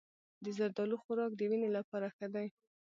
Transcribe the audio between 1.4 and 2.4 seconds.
وینې لپاره ښه